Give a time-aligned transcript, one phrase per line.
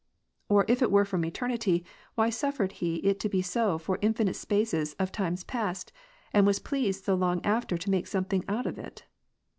[0.49, 4.33] Or if it were from eternity, why suffered He it so to be for infinite
[4.35, 5.91] spaces of times past,
[6.33, 9.05] and was pleased so long after to make something out of it